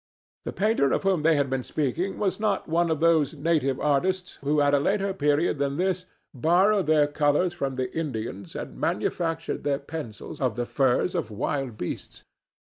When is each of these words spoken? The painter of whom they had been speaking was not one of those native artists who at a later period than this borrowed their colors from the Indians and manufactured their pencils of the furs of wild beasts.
The 0.45 0.51
painter 0.51 0.91
of 0.91 1.03
whom 1.03 1.21
they 1.21 1.35
had 1.35 1.47
been 1.47 1.61
speaking 1.61 2.17
was 2.17 2.39
not 2.39 2.67
one 2.67 2.89
of 2.89 3.01
those 3.01 3.35
native 3.35 3.79
artists 3.79 4.37
who 4.43 4.59
at 4.59 4.73
a 4.73 4.79
later 4.79 5.13
period 5.13 5.59
than 5.59 5.77
this 5.77 6.07
borrowed 6.33 6.87
their 6.87 7.05
colors 7.05 7.53
from 7.53 7.75
the 7.75 7.95
Indians 7.95 8.55
and 8.55 8.79
manufactured 8.81 9.63
their 9.63 9.77
pencils 9.77 10.41
of 10.41 10.55
the 10.55 10.65
furs 10.65 11.13
of 11.13 11.29
wild 11.29 11.77
beasts. 11.77 12.23